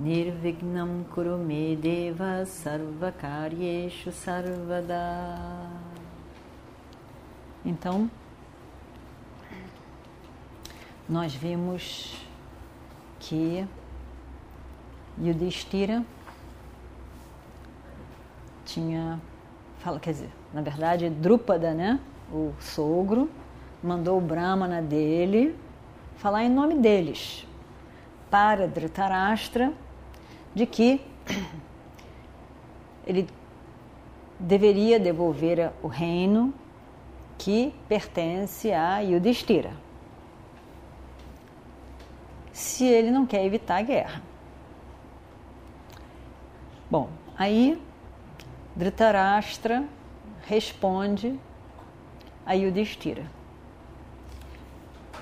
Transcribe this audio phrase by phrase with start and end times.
[0.00, 5.68] Nirvignam Kurumedeva Sarvakaryeshu Sarvada.
[7.62, 8.10] Então,
[11.06, 12.16] nós vimos
[13.18, 13.66] que
[15.20, 16.02] Yudhishthira
[18.64, 19.20] tinha,
[19.80, 22.00] fala, quer dizer, na verdade, Drúpada, né,
[22.32, 23.28] o sogro,
[23.82, 25.54] mandou o Brahmana dele
[26.16, 27.46] falar em nome deles
[28.30, 29.74] para Dhritarashtra
[30.54, 31.00] de que
[33.06, 33.28] ele
[34.38, 36.52] deveria devolver o reino
[37.38, 39.72] que pertence a Yudhishthira.
[42.52, 44.22] Se ele não quer evitar a guerra.
[46.90, 47.80] Bom, aí
[48.76, 49.84] Dhritarashtra
[50.46, 51.38] responde
[52.44, 53.24] a Yudhishthira.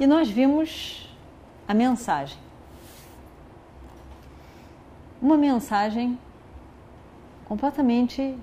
[0.00, 1.08] E nós vimos
[1.66, 2.38] a mensagem
[5.20, 6.18] uma mensagem
[7.44, 8.38] completamente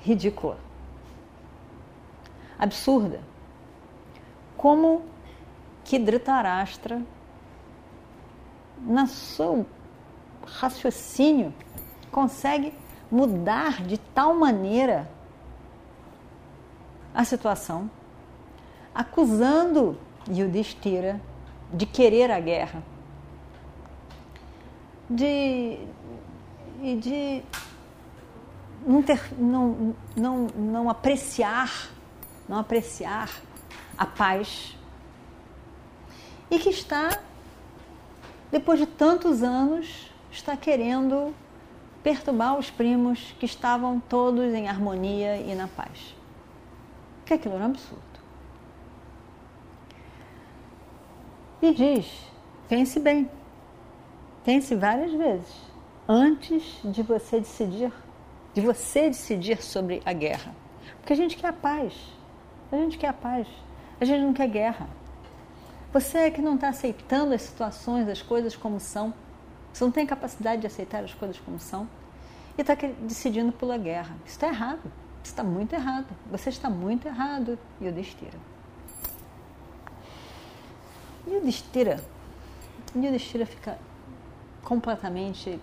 [0.00, 0.58] ridícula,
[2.58, 3.20] absurda.
[4.56, 5.02] Como
[5.84, 7.00] que Dhritarashtra,
[8.80, 9.64] na seu
[10.44, 11.54] raciocínio,
[12.10, 12.74] consegue
[13.10, 15.08] mudar de tal maneira
[17.14, 17.90] a situação,
[18.94, 21.20] acusando Yudhishthira
[21.72, 22.82] de querer a guerra,
[25.08, 25.78] de
[26.82, 27.42] e de
[28.86, 31.90] não, ter, não, não, não apreciar,
[32.48, 33.30] não apreciar
[33.96, 34.76] a paz.
[36.50, 37.20] E que está,
[38.50, 41.34] depois de tantos anos, está querendo
[42.02, 46.14] perturbar os primos que estavam todos em harmonia e na paz.
[47.26, 48.02] Que aquilo era um absurdo.
[51.60, 52.06] E diz:
[52.68, 53.28] pense bem,
[54.44, 55.67] pense várias vezes
[56.08, 57.92] antes de você decidir,
[58.54, 60.54] de você decidir sobre a guerra.
[60.96, 61.92] Porque a gente quer a paz.
[62.72, 63.46] A gente quer a paz.
[64.00, 64.88] A gente não quer guerra.
[65.92, 69.12] Você é que não está aceitando as situações, as coisas como são.
[69.72, 71.86] Você não tem capacidade de aceitar as coisas como são.
[72.56, 74.16] E está decidindo pela guerra.
[74.24, 74.90] Isso está errado.
[75.22, 76.06] Isso está muito errado.
[76.30, 77.58] Você está muito errado.
[77.80, 78.38] E o destira.
[81.26, 82.00] E o destira.
[82.94, 83.78] E o destira fica
[84.62, 85.60] completamente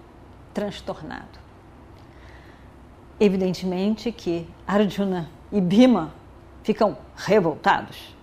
[0.55, 1.37] transtornado.
[3.19, 6.13] Evidentemente que Arjuna e Bhima
[6.63, 8.15] ficam revoltados.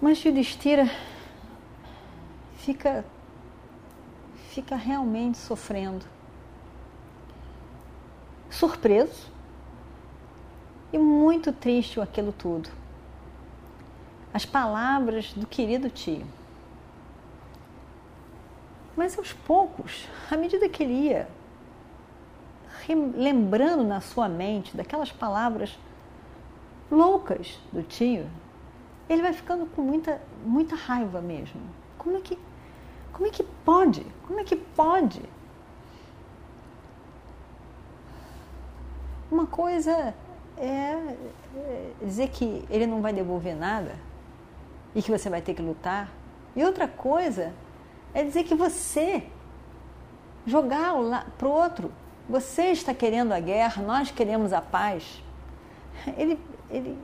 [0.00, 0.88] Mas Yudhishthira
[2.58, 3.04] fica
[4.50, 6.06] fica realmente sofrendo.
[8.48, 9.30] Surpreso
[10.92, 12.70] e muito triste aquilo tudo.
[14.32, 16.26] As palavras do querido tio.
[18.96, 21.28] Mas aos poucos, à medida que ele ia
[22.88, 25.76] lembrando na sua mente daquelas palavras
[26.90, 28.26] loucas do tio,
[29.08, 31.60] ele vai ficando com muita, muita raiva mesmo.
[31.98, 32.38] Como é que,
[33.12, 34.06] como é que pode?
[34.26, 35.22] Como é que pode?
[39.30, 40.14] Uma coisa
[40.56, 41.16] é,
[41.56, 43.96] é dizer que ele não vai devolver nada
[44.94, 46.08] e que você vai ter que lutar,
[46.54, 47.52] e outra coisa
[48.16, 49.24] é dizer que você
[50.46, 50.94] jogar
[51.36, 51.92] para o outro.
[52.26, 55.22] Você está querendo a guerra, nós queremos a paz.
[56.16, 56.38] Ele,
[56.70, 56.96] ele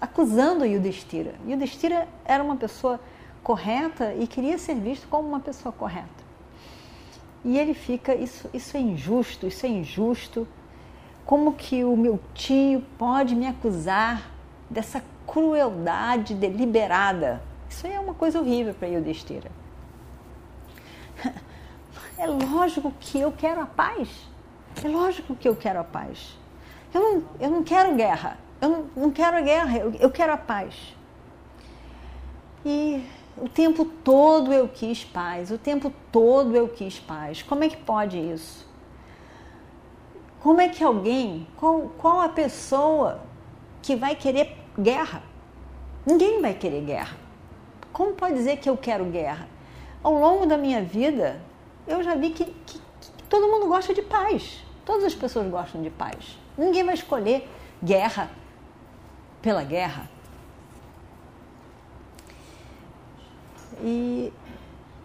[0.00, 1.36] acusando Yudhishthira.
[1.46, 2.98] Yudhishthira era uma pessoa
[3.44, 6.26] correta e queria ser visto como uma pessoa correta.
[7.44, 10.48] E ele fica, isso, isso é injusto, isso é injusto.
[11.24, 14.32] Como que o meu tio pode me acusar
[14.68, 17.40] dessa crueldade deliberada?
[17.70, 19.48] Isso é uma coisa horrível para Yudhishthira.
[22.18, 24.08] É lógico que eu quero a paz.
[24.82, 26.34] É lógico que eu quero a paz.
[26.94, 28.38] Eu não, eu não quero guerra.
[28.60, 30.96] Eu não, não quero a guerra, eu, eu quero a paz.
[32.64, 33.04] E
[33.36, 37.42] o tempo todo eu quis paz, o tempo todo eu quis paz.
[37.42, 38.66] Como é que pode isso?
[40.40, 43.20] Como é que alguém, qual, qual a pessoa
[43.82, 45.22] que vai querer guerra?
[46.06, 47.16] Ninguém vai querer guerra.
[47.92, 49.48] Como pode dizer que eu quero guerra?
[50.06, 51.40] Ao longo da minha vida,
[51.84, 54.64] eu já vi que, que, que todo mundo gosta de paz.
[54.84, 56.38] Todas as pessoas gostam de paz.
[56.56, 57.50] Ninguém vai escolher
[57.82, 58.30] guerra
[59.42, 60.08] pela guerra.
[63.82, 64.32] E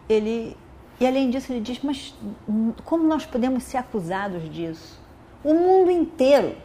[0.07, 0.55] ele
[0.99, 2.13] e além disso ele diz, mas
[2.85, 5.01] como nós podemos ser acusados disso?
[5.43, 6.55] O mundo inteiro,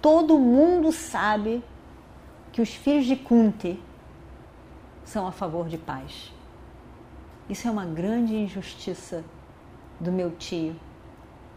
[0.00, 1.64] todo mundo sabe
[2.52, 3.82] que os filhos de Kunti
[5.04, 6.32] são a favor de paz.
[7.50, 9.24] Isso é uma grande injustiça
[9.98, 10.76] do meu tio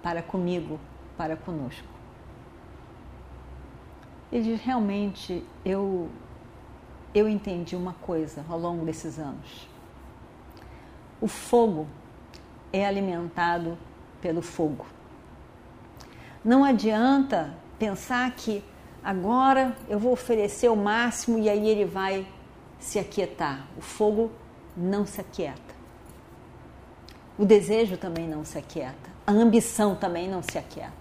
[0.02, 0.80] para comigo,
[1.16, 1.88] para conosco.
[4.32, 6.10] Ele diz: realmente eu
[7.14, 9.70] eu entendi uma coisa ao longo desses anos.
[11.22, 11.86] O fogo
[12.74, 13.78] é alimentado
[14.20, 14.88] pelo fogo.
[16.44, 18.64] Não adianta pensar que
[19.04, 22.28] agora eu vou oferecer o máximo e aí ele vai
[22.80, 23.68] se aquietar.
[23.78, 24.32] O fogo
[24.76, 25.83] não se aquieta.
[27.38, 29.12] O desejo também não se aquieta.
[29.26, 30.92] A ambição também não se aquieta.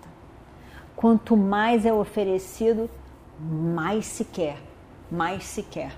[0.97, 2.89] Quanto mais é oferecido,
[3.39, 4.59] mais se quer,
[5.11, 5.93] mais se quer.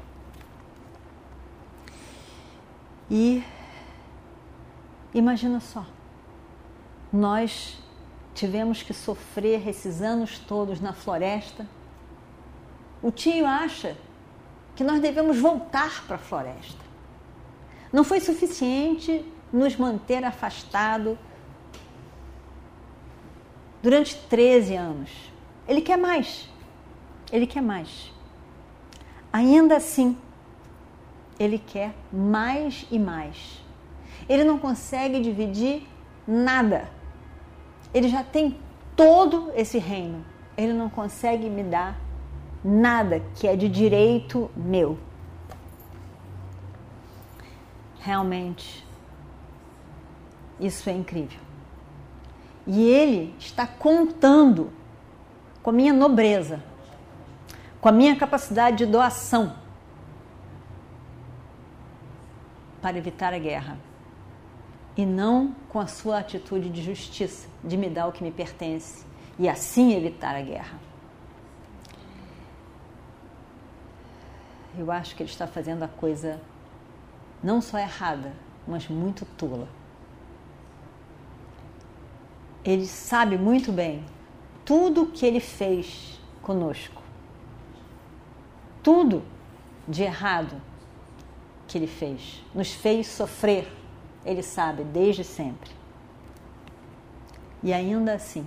[3.11, 3.45] E
[5.13, 5.85] imagina só,
[7.13, 7.79] nós
[8.35, 11.67] tivemos que sofrer esses anos todos na floresta.
[13.03, 13.97] O tio acha
[14.75, 16.83] que nós devemos voltar para a floresta.
[17.93, 21.17] Não foi suficiente nos manter afastado
[23.81, 25.11] durante 13 anos.
[25.69, 26.49] Ele quer mais.
[27.31, 28.13] Ele quer mais.
[29.33, 30.19] Ainda assim,
[31.39, 33.63] ele quer mais e mais.
[34.29, 35.87] Ele não consegue dividir
[36.27, 36.89] nada.
[37.93, 38.59] Ele já tem
[38.97, 40.25] todo esse reino.
[40.57, 42.01] Ele não consegue me dar
[42.65, 44.99] nada que é de direito meu.
[48.01, 48.84] Realmente,
[50.59, 51.41] isso é incrível.
[52.67, 54.71] E ele está contando
[55.63, 56.63] com a minha nobreza,
[57.81, 59.55] com a minha capacidade de doação
[62.81, 63.79] para evitar a guerra.
[64.97, 69.05] E não com a sua atitude de justiça, de me dar o que me pertence
[69.39, 70.79] e assim evitar a guerra.
[74.77, 76.41] Eu acho que ele está fazendo a coisa
[77.43, 78.33] não só errada,
[78.67, 79.69] mas muito tola.
[82.65, 84.05] Ele sabe muito bem
[84.65, 87.03] tudo que ele fez conosco.
[88.83, 89.23] Tudo
[89.87, 90.61] de errado
[91.67, 92.43] que ele fez.
[92.55, 93.71] Nos fez sofrer,
[94.25, 95.71] ele sabe, desde sempre.
[97.63, 98.47] E ainda assim,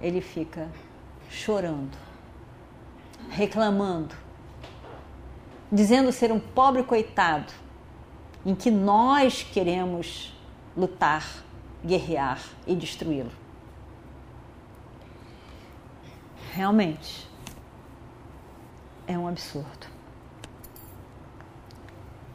[0.00, 0.68] ele fica
[1.28, 1.96] chorando,
[3.30, 4.14] reclamando,
[5.70, 7.52] dizendo ser um pobre coitado,
[8.44, 10.34] em que nós queremos
[10.76, 11.44] lutar,
[11.84, 13.30] guerrear e destruí-lo.
[16.52, 17.28] Realmente
[19.06, 19.86] é um absurdo.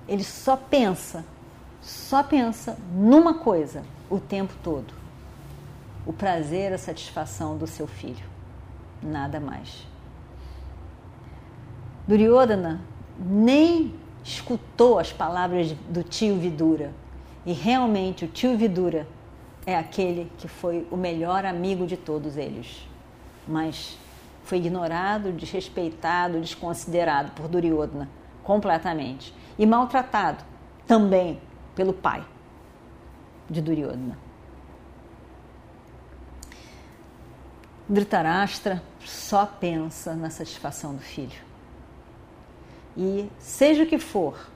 [0.07, 1.25] Ele só pensa,
[1.81, 4.93] só pensa numa coisa o tempo todo:
[6.05, 8.25] o prazer, a satisfação do seu filho.
[9.01, 9.85] Nada mais.
[12.07, 12.81] Duryodhana
[13.19, 13.93] nem
[14.23, 16.93] escutou as palavras do tio Vidura.
[17.45, 19.07] E realmente o tio Vidura
[19.67, 22.87] é aquele que foi o melhor amigo de todos eles.
[23.45, 23.97] Mas
[24.45, 28.09] foi ignorado, desrespeitado, desconsiderado por Duryodhana
[28.45, 29.35] completamente.
[29.59, 30.41] E maltratado
[30.87, 31.41] também
[31.75, 32.25] pelo pai
[33.49, 34.17] de Duryodhana.
[37.89, 41.45] Dhritarashtra só pensa na satisfação do filho.
[42.95, 44.49] E seja o que for,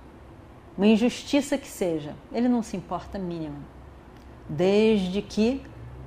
[0.78, 3.60] uma injustiça que seja, ele não se importa mínima,
[4.52, 5.62] desde que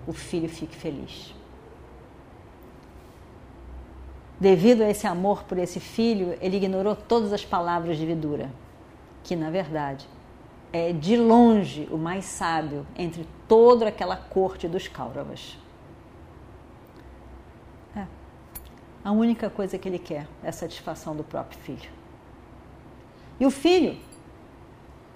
[0.06, 1.34] o filho fique feliz.
[4.38, 8.50] Devido a esse amor por esse filho, ele ignorou todas as palavras de Vidura,
[9.22, 10.06] que na verdade
[10.72, 15.56] é de longe o mais sábio entre toda aquela corte dos Kauravas.
[17.96, 18.04] É.
[19.02, 21.90] A única coisa que ele quer é a satisfação do próprio filho.
[23.40, 23.96] E o filho?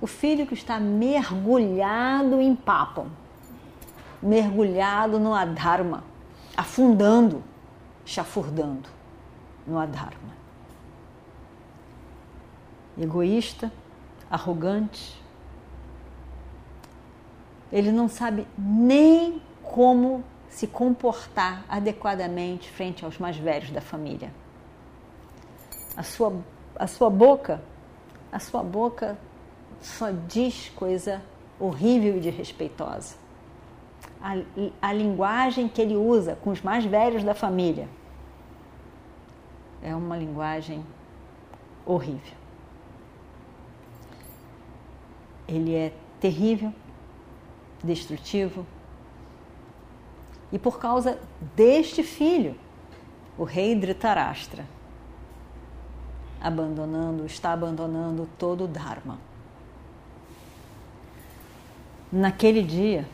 [0.01, 3.11] O filho que está mergulhado em papam,
[4.23, 6.05] mergulhado no adharma,
[6.57, 7.43] afundando,
[8.05, 8.89] chafurdando
[9.67, 10.37] no adharma.
[12.97, 13.73] Egoísta,
[14.31, 15.21] arrogante,
[17.71, 24.33] ele não sabe nem como se comportar adequadamente frente aos mais velhos da família.
[25.97, 26.33] A sua,
[26.77, 27.61] a sua boca
[28.31, 29.17] a sua boca
[29.81, 31.23] só diz coisa
[31.59, 33.17] horrível e desrespeitosa.
[34.21, 37.89] a, a linguagem que ele usa com os mais velhos da família
[39.83, 40.85] é uma linguagem
[41.87, 42.37] horrível.
[45.47, 46.73] Ele é terrível,
[47.83, 48.67] destrutivo.
[50.53, 51.19] E por causa
[51.55, 52.55] deste filho,
[53.37, 54.67] o rei Dhritarashtra,
[56.41, 59.19] abandonando, está abandonando todo o Dharma.
[62.11, 63.07] Naquele dia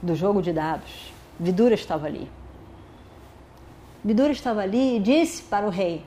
[0.00, 2.30] do jogo de dados, Vidura estava ali.
[4.04, 6.04] Vidura estava ali e disse para o rei: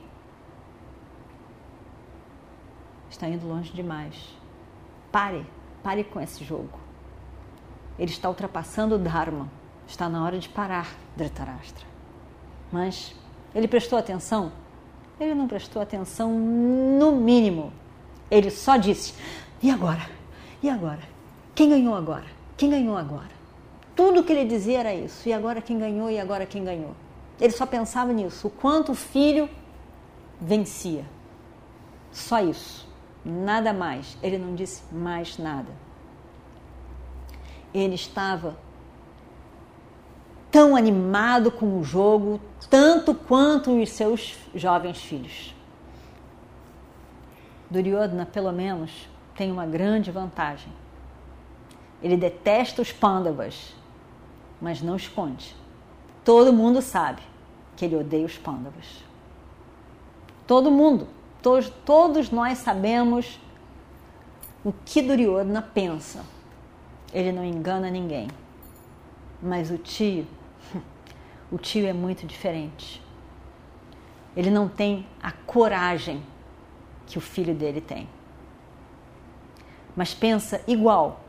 [3.09, 4.15] Está indo longe demais.
[5.11, 5.45] Pare,
[5.83, 6.79] pare com esse jogo.
[7.99, 9.49] Ele está ultrapassando o Dharma.
[9.87, 11.85] Está na hora de parar, Dhritarashtra.
[12.71, 13.13] Mas
[13.53, 14.51] ele prestou atenção?
[15.19, 17.71] Ele não prestou atenção no mínimo.
[18.31, 19.13] Ele só disse:
[19.61, 20.09] E agora?
[20.61, 21.12] E agora?
[21.55, 22.25] Quem ganhou agora?
[22.57, 23.31] Quem ganhou agora?
[23.95, 25.27] Tudo que ele dizia era isso.
[25.27, 26.09] E agora quem ganhou?
[26.09, 26.95] E agora quem ganhou?
[27.39, 28.47] Ele só pensava nisso.
[28.47, 29.49] O quanto o filho
[30.39, 31.05] vencia.
[32.11, 32.87] Só isso.
[33.23, 34.17] Nada mais.
[34.23, 35.69] Ele não disse mais nada.
[37.73, 38.57] Ele estava
[40.51, 45.55] tão animado com o jogo, tanto quanto os seus jovens filhos.
[47.69, 50.71] Duryodhana, pelo menos, tem uma grande vantagem.
[52.03, 53.73] Ele detesta os Pandavas,
[54.61, 55.55] mas não esconde.
[56.23, 57.21] Todo mundo sabe
[57.77, 59.03] que ele odeia os Pandavas.
[60.45, 61.07] Todo mundo,
[61.41, 63.39] todos, todos nós sabemos
[64.63, 66.25] o que Duryodhana pensa.
[67.13, 68.27] Ele não engana ninguém.
[69.41, 70.27] Mas o tio
[71.51, 73.01] o tio é muito diferente.
[74.35, 76.23] Ele não tem a coragem
[77.05, 78.09] que o filho dele tem.
[79.95, 81.22] Mas pensa igual.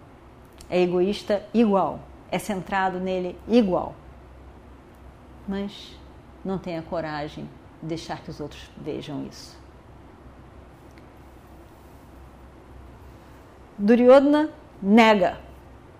[0.69, 2.01] É egoísta igual.
[2.31, 3.95] É centrado nele igual.
[5.47, 5.97] Mas
[6.45, 7.49] não tem a coragem
[7.83, 9.57] de deixar que os outros vejam isso.
[13.79, 15.41] Duryodhana nega.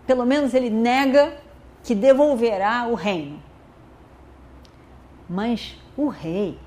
[0.07, 1.37] Pelo menos ele nega
[1.83, 3.43] que devolverá o reino.
[5.29, 6.59] Mas o rei,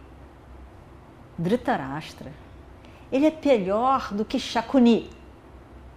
[1.38, 2.32] Dhritarashtra,
[3.12, 5.10] ele é pior do que Shakuni.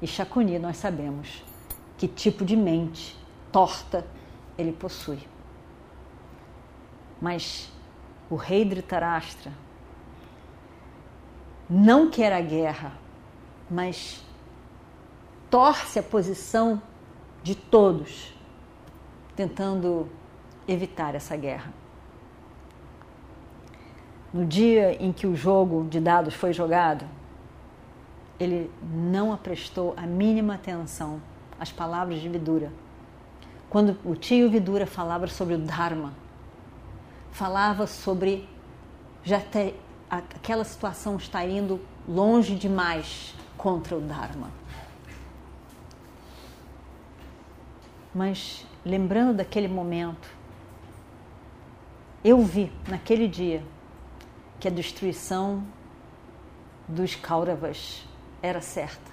[0.01, 1.43] E Shakuni nós sabemos
[2.01, 3.15] que tipo de mente
[3.53, 4.07] torta
[4.57, 5.19] ele possui.
[7.21, 7.71] Mas
[8.31, 9.53] o rei Dhritarashtra
[11.69, 12.95] não quer a guerra,
[13.71, 14.25] mas
[15.51, 16.81] torce a posição
[17.43, 18.33] de todos,
[19.37, 20.09] tentando
[20.67, 21.71] evitar essa guerra.
[24.33, 27.05] No dia em que o jogo de dados foi jogado,
[28.39, 31.21] ele não prestou a mínima atenção
[31.61, 32.73] às palavras de Vidura.
[33.69, 36.15] Quando o tio Vidura falava sobre o Dharma,
[37.31, 38.49] falava sobre
[39.23, 44.51] já ter, aquela situação está indo longe demais contra o Dharma.
[48.15, 50.29] Mas lembrando daquele momento,
[52.25, 53.63] eu vi naquele dia
[54.59, 55.65] que a destruição
[56.89, 58.05] dos Kauravas
[58.43, 59.11] era certa,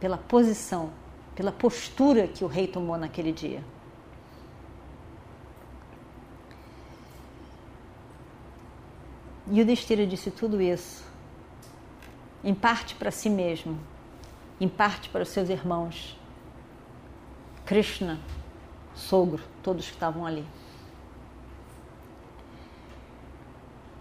[0.00, 0.90] pela posição,
[1.34, 3.62] pela postura que o rei tomou naquele dia.
[9.50, 11.04] E o Destira disse tudo isso,
[12.44, 13.78] em parte para si mesmo,
[14.60, 16.18] em parte para os seus irmãos,
[17.66, 18.18] Krishna,
[18.94, 20.46] sogro, todos que estavam ali.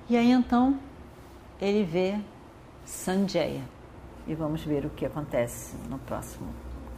[0.10, 0.80] E aí então
[1.60, 2.20] ele vê
[2.86, 3.64] Sanjaya.
[4.28, 6.54] E vamos ver o que acontece no próximo